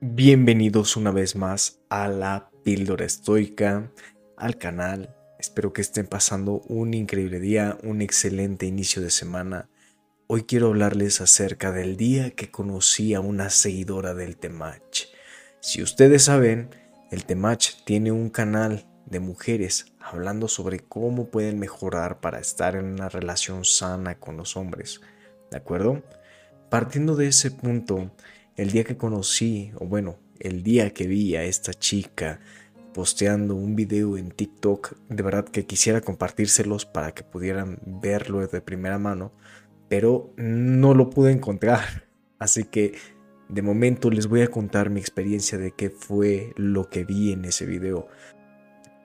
[0.00, 3.90] Bienvenidos una vez más a la píldora estoica,
[4.36, 5.14] al canal.
[5.38, 9.68] Espero que estén pasando un increíble día, un excelente inicio de semana.
[10.26, 15.06] Hoy quiero hablarles acerca del día que conocí a una seguidora del Temach.
[15.60, 16.70] Si ustedes saben,
[17.10, 22.86] el Temach tiene un canal de mujeres hablando sobre cómo pueden mejorar para estar en
[22.86, 25.00] una relación sana con los hombres.
[25.50, 26.02] ¿De acuerdo?
[26.68, 28.10] Partiendo de ese punto,
[28.56, 32.40] el día que conocí, o bueno, el día que vi a esta chica
[32.92, 38.60] posteando un video en TikTok, de verdad que quisiera compartírselos para que pudieran verlo de
[38.60, 39.32] primera mano,
[39.88, 42.04] pero no lo pude encontrar.
[42.38, 42.94] Así que
[43.48, 47.44] de momento les voy a contar mi experiencia de qué fue lo que vi en
[47.44, 48.08] ese video.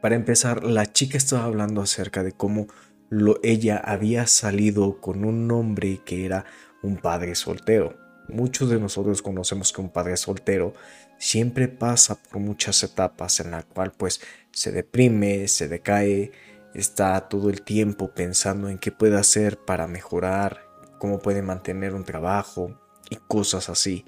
[0.00, 2.66] Para empezar, la chica estaba hablando acerca de cómo
[3.10, 6.44] lo, ella había salido con un hombre que era
[6.82, 8.03] un padre soltero.
[8.28, 10.72] Muchos de nosotros conocemos que un padre soltero
[11.18, 14.20] siempre pasa por muchas etapas en la cual pues
[14.50, 16.32] se deprime, se decae,
[16.74, 20.66] está todo el tiempo pensando en qué puede hacer para mejorar,
[20.98, 24.04] cómo puede mantener un trabajo y cosas así.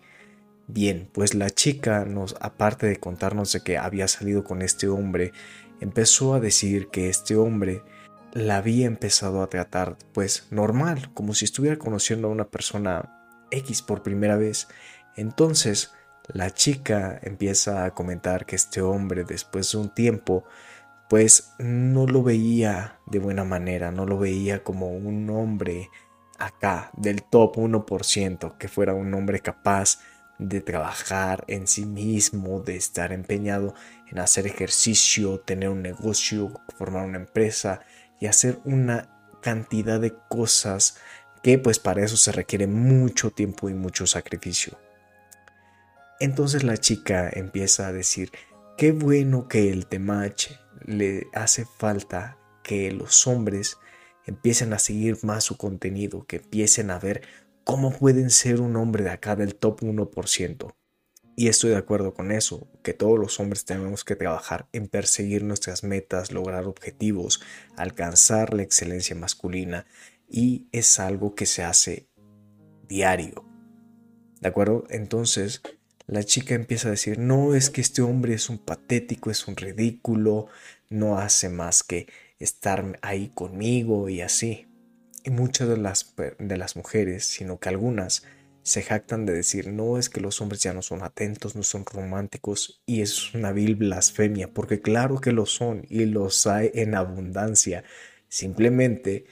[0.66, 5.32] Bien, pues la chica nos, aparte de contarnos de que había salido con este hombre,
[5.80, 7.82] empezó a decir que este hombre
[8.32, 13.16] la había empezado a tratar pues normal, como si estuviera conociendo a una persona
[13.50, 14.69] X por primera vez.
[15.16, 15.92] Entonces,
[16.28, 20.44] la chica empieza a comentar que este hombre, después de un tiempo,
[21.08, 25.88] pues no lo veía de buena manera, no lo veía como un hombre
[26.38, 30.00] acá del top 1%, que fuera un hombre capaz
[30.38, 33.75] de trabajar en sí mismo, de estar empeñado
[34.10, 37.81] en hacer ejercicio, tener un negocio, formar una empresa
[38.20, 39.08] y hacer una
[39.41, 40.98] cantidad de cosas
[41.47, 44.77] que pues para eso se requiere mucho tiempo y mucho sacrificio.
[46.19, 48.33] Entonces la chica empieza a decir,
[48.77, 53.77] qué bueno que el temache le hace falta que los hombres
[54.26, 57.22] empiecen a seguir más su contenido, que empiecen a ver
[57.62, 60.75] cómo pueden ser un hombre de acá del top 1%.
[61.37, 65.44] Y estoy de acuerdo con eso, que todos los hombres tenemos que trabajar en perseguir
[65.44, 67.41] nuestras metas, lograr objetivos,
[67.76, 69.87] alcanzar la excelencia masculina
[70.28, 72.09] y es algo que se hace
[72.88, 73.44] diario.
[74.41, 74.84] ¿De acuerdo?
[74.91, 75.62] Entonces
[76.06, 79.56] la chica empieza a decir, no es que este hombre es un patético, es un
[79.56, 80.47] ridículo,
[80.88, 82.06] no hace más que
[82.38, 84.66] estar ahí conmigo y así.
[85.25, 88.22] Y muchas de las, de las mujeres, sino que algunas,
[88.62, 91.84] se jactan de decir, no es que los hombres ya no son atentos, no son
[91.84, 96.97] románticos, y es una vil blasfemia, porque claro que lo son y los hay en
[96.97, 97.84] abundancia.
[98.28, 99.25] Simplemente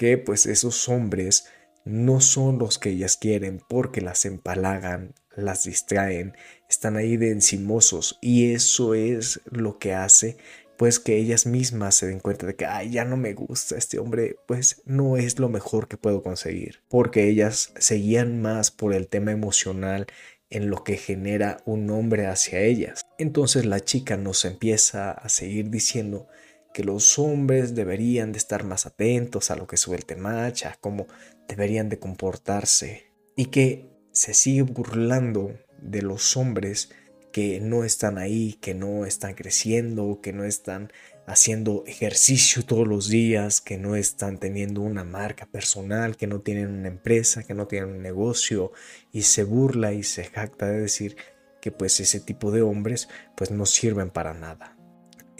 [0.00, 1.44] que pues esos hombres
[1.84, 6.32] no son los que ellas quieren porque las empalagan, las distraen,
[6.70, 10.38] están ahí de encimosos y eso es lo que hace
[10.78, 13.98] pues que ellas mismas se den cuenta de que ay ya no me gusta este
[13.98, 19.06] hombre pues no es lo mejor que puedo conseguir porque ellas seguían más por el
[19.06, 20.06] tema emocional
[20.48, 23.02] en lo que genera un hombre hacia ellas.
[23.18, 26.26] Entonces la chica nos empieza a seguir diciendo
[26.72, 30.76] que los hombres deberían de estar más atentos a lo que sube el temacha, a
[30.80, 31.06] cómo
[31.48, 36.90] deberían de comportarse y que se sigue burlando de los hombres
[37.32, 40.92] que no están ahí, que no están creciendo, que no están
[41.26, 46.68] haciendo ejercicio todos los días, que no están teniendo una marca personal, que no tienen
[46.68, 48.72] una empresa, que no tienen un negocio
[49.12, 51.16] y se burla y se jacta de decir
[51.60, 54.79] que pues ese tipo de hombres pues no sirven para nada.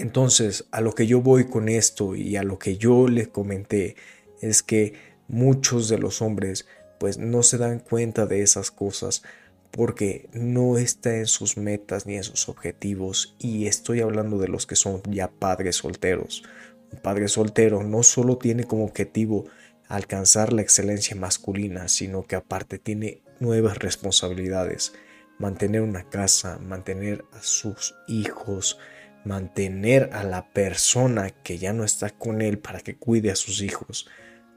[0.00, 3.96] Entonces, a lo que yo voy con esto y a lo que yo les comenté
[4.40, 4.94] es que
[5.28, 6.66] muchos de los hombres
[6.98, 9.22] pues no se dan cuenta de esas cosas
[9.70, 14.66] porque no está en sus metas ni en sus objetivos y estoy hablando de los
[14.66, 16.44] que son ya padres solteros.
[16.90, 19.44] Un padre soltero no solo tiene como objetivo
[19.86, 24.94] alcanzar la excelencia masculina, sino que aparte tiene nuevas responsabilidades,
[25.38, 28.78] mantener una casa, mantener a sus hijos,
[29.24, 33.62] mantener a la persona que ya no está con él para que cuide a sus
[33.62, 34.08] hijos.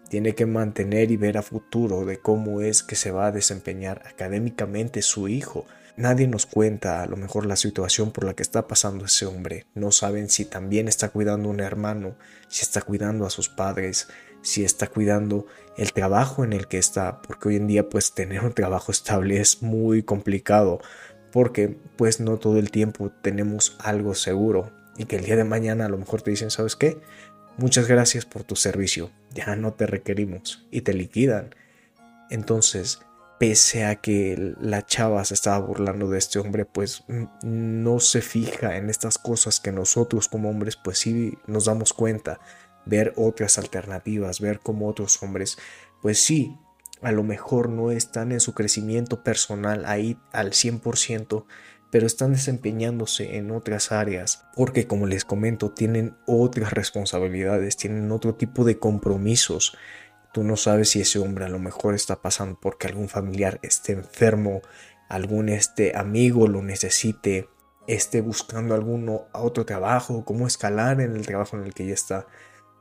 [0.09, 4.03] Tiene que mantener y ver a futuro de cómo es que se va a desempeñar
[4.05, 5.65] académicamente su hijo.
[5.95, 9.65] Nadie nos cuenta a lo mejor la situación por la que está pasando ese hombre.
[9.75, 12.15] No saben si también está cuidando a un hermano,
[12.47, 14.07] si está cuidando a sus padres,
[14.41, 15.45] si está cuidando
[15.77, 19.39] el trabajo en el que está, porque hoy en día pues tener un trabajo estable
[19.39, 20.79] es muy complicado
[21.33, 25.87] porque pues no todo el tiempo tenemos algo seguro y que el día de mañana
[25.87, 27.01] a lo mejor te dicen, ¿sabes qué?
[27.57, 31.55] Muchas gracias por tu servicio, ya no te requerimos y te liquidan.
[32.29, 32.99] Entonces,
[33.39, 37.03] pese a que la chava se estaba burlando de este hombre, pues
[37.41, 42.39] no se fija en estas cosas que nosotros como hombres pues sí nos damos cuenta,
[42.85, 45.57] ver otras alternativas, ver cómo otros hombres
[46.03, 46.55] pues sí,
[47.03, 51.45] a lo mejor no están en su crecimiento personal ahí al 100%,
[51.93, 58.33] pero están desempeñándose en otras áreas, porque como les comento, tienen otras responsabilidades, tienen otro
[58.33, 59.77] tipo de compromisos.
[60.33, 63.91] Tú no sabes si ese hombre a lo mejor está pasando porque algún familiar esté
[63.91, 64.63] enfermo,
[65.07, 67.47] algún este amigo lo necesite,
[67.85, 72.25] esté buscando algún otro trabajo, cómo escalar en el trabajo en el que ya está.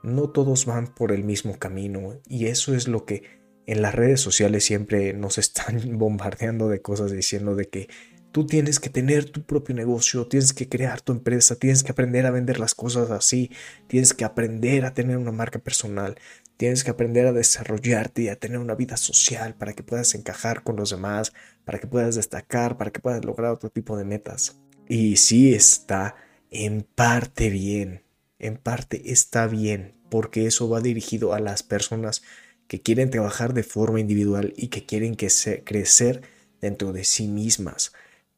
[0.02, 4.20] No todos van por el mismo camino y eso es lo que en las redes
[4.20, 7.88] sociales siempre nos están bombardeando de cosas diciendo de que
[8.32, 12.24] Tú tienes que tener tu propio negocio, tienes que crear tu empresa, tienes que aprender
[12.24, 13.50] a vender las cosas así,
[13.88, 16.16] tienes que aprender a tener una marca personal,
[16.56, 20.62] tienes que aprender a desarrollarte y a tener una vida social para que puedas encajar
[20.62, 21.34] con los demás,
[21.66, 24.58] para que puedas destacar, para que puedas lograr otro tipo de metas.
[24.88, 26.16] Y sí está
[26.50, 28.02] en parte bien,
[28.38, 32.22] en parte está bien, porque eso va dirigido a las personas
[32.72, 36.22] que quieren trabajar de forma individual y que quieren crecer
[36.62, 37.92] dentro de sí mismas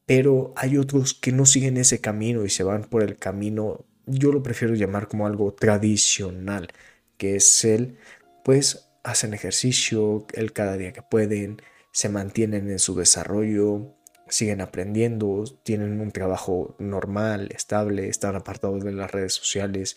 [0.07, 4.33] pero hay otros que no siguen ese camino y se van por el camino, yo
[4.33, 6.69] lo prefiero llamar como algo tradicional,
[7.17, 7.99] que es el,
[8.45, 13.97] pues hacen ejercicio el cada día que pueden, se mantienen en su desarrollo,
[14.29, 19.97] siguen aprendiendo, tienen un trabajo normal, estable, están apartados de las redes sociales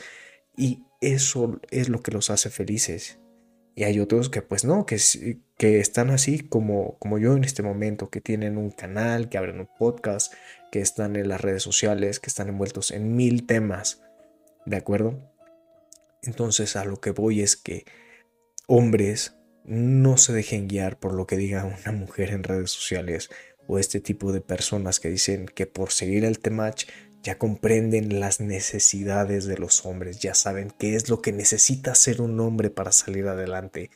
[0.56, 3.20] y eso es lo que los hace felices.
[3.78, 4.98] Y hay otros que pues no, que,
[5.56, 9.60] que están así como, como yo en este momento, que tienen un canal, que abren
[9.60, 10.34] un podcast,
[10.72, 14.02] que están en las redes sociales, que están envueltos en mil temas.
[14.66, 15.32] ¿De acuerdo?
[16.24, 17.86] Entonces a lo que voy es que
[18.66, 23.30] hombres no se dejen guiar por lo que diga una mujer en redes sociales
[23.68, 26.86] o este tipo de personas que dicen que por seguir el temach
[27.28, 32.22] ya comprenden las necesidades de los hombres, ya saben qué es lo que necesita ser
[32.22, 33.92] un hombre para salir adelante.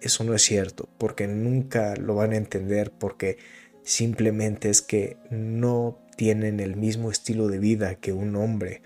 [0.00, 3.36] Eso no es cierto, porque nunca lo van a entender, porque
[3.82, 8.82] simplemente es que no tienen el mismo estilo de vida que un hombre.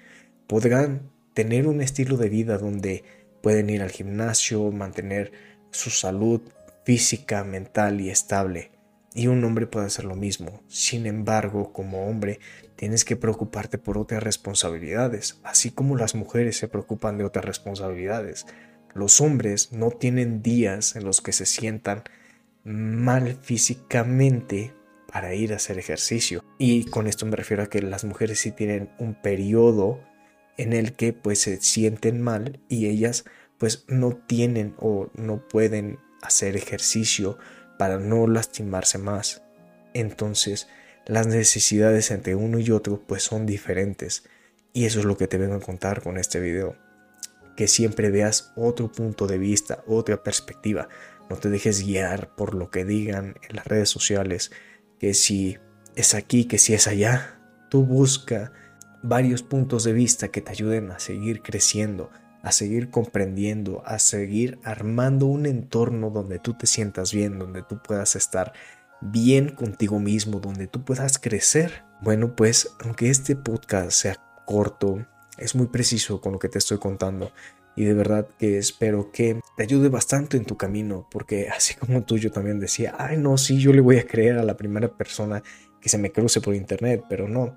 [0.46, 3.04] Podrán tener un estilo de vida donde
[3.42, 5.32] pueden ir al gimnasio, mantener
[5.70, 6.40] su salud
[6.86, 8.70] física, mental y estable,
[9.14, 10.62] y un hombre puede hacer lo mismo.
[10.66, 12.40] Sin embargo, como hombre,
[12.76, 18.46] tienes que preocuparte por otras responsabilidades, así como las mujeres se preocupan de otras responsabilidades.
[18.94, 22.04] Los hombres no tienen días en los que se sientan
[22.64, 24.72] mal físicamente
[25.12, 26.44] para ir a hacer ejercicio.
[26.58, 30.00] Y con esto me refiero a que las mujeres sí tienen un periodo
[30.56, 33.24] en el que pues se sienten mal y ellas
[33.58, 37.38] pues no tienen o no pueden hacer ejercicio
[37.78, 39.42] para no lastimarse más.
[39.94, 40.68] Entonces,
[41.06, 44.24] las necesidades entre uno y otro pues son diferentes.
[44.72, 46.76] Y eso es lo que te vengo a contar con este video.
[47.56, 50.88] Que siempre veas otro punto de vista, otra perspectiva.
[51.30, 54.50] No te dejes guiar por lo que digan en las redes sociales.
[54.98, 55.58] Que si
[55.94, 57.40] es aquí, que si es allá.
[57.70, 58.52] Tú busca
[59.02, 62.10] varios puntos de vista que te ayuden a seguir creciendo,
[62.42, 67.80] a seguir comprendiendo, a seguir armando un entorno donde tú te sientas bien, donde tú
[67.82, 68.52] puedas estar
[69.00, 71.84] bien contigo mismo, donde tú puedas crecer.
[72.00, 75.06] Bueno, pues aunque este podcast sea corto,
[75.38, 77.32] es muy preciso con lo que te estoy contando
[77.76, 82.02] y de verdad que espero que te ayude bastante en tu camino, porque así como
[82.02, 84.88] tú yo también decía, ay no, sí, yo le voy a creer a la primera
[84.88, 85.42] persona
[85.80, 87.54] que se me cruce por internet, pero no.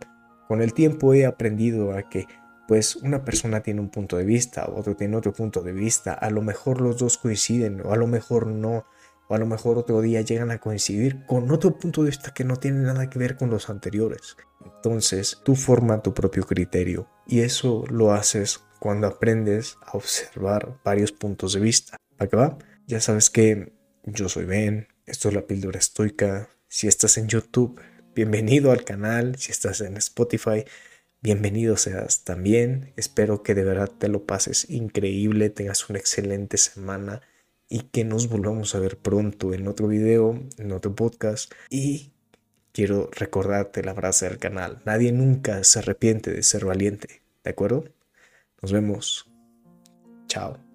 [0.47, 2.27] Con el tiempo he aprendido a que
[2.67, 6.29] pues una persona tiene un punto de vista, otro tiene otro punto de vista, a
[6.29, 8.85] lo mejor los dos coinciden o a lo mejor no,
[9.29, 12.43] o a lo mejor otro día llegan a coincidir con otro punto de vista que
[12.43, 14.35] no tiene nada que ver con los anteriores.
[14.65, 21.11] Entonces tú forma tu propio criterio y eso lo haces cuando aprendes a observar varios
[21.11, 21.97] puntos de vista.
[22.17, 22.57] ¿Para qué va?
[22.87, 23.71] Ya sabes que
[24.03, 26.49] yo soy Ben, esto es la píldora estoica.
[26.67, 27.79] Si estás en YouTube,
[28.15, 29.35] bienvenido al canal.
[29.37, 30.65] Si estás en Spotify,
[31.21, 32.93] bienvenido seas también.
[32.97, 37.21] Espero que de verdad te lo pases increíble, tengas una excelente semana
[37.69, 41.53] y que nos volvamos a ver pronto en otro video, en otro podcast.
[41.69, 42.11] Y
[42.71, 44.81] quiero recordarte la frase del canal.
[44.85, 47.21] Nadie nunca se arrepiente de ser valiente.
[47.43, 47.85] ¿De acuerdo?
[48.61, 49.29] Nos vemos.
[50.27, 50.68] Chao.